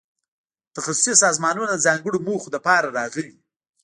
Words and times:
تخصصي 0.75 1.13
سازمانونه 1.23 1.67
د 1.75 1.83
ځانګړو 1.85 2.17
موخو 2.27 2.49
لپاره 2.55 2.87
راغلي. 2.97 3.29